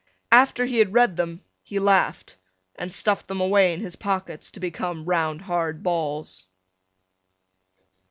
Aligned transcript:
After 0.31 0.65
he 0.65 0.79
had 0.79 0.95
read 0.95 1.15
them 1.15 1.43
he 1.61 1.77
laughed 1.77 2.35
and 2.75 2.91
stuffed 2.91 3.27
them 3.27 3.39
away 3.39 3.71
in 3.71 3.81
his 3.81 3.95
pockets 3.95 4.49
to 4.49 4.59
become 4.59 5.05
round 5.05 5.43
hard 5.43 5.83
balls. 5.83 6.45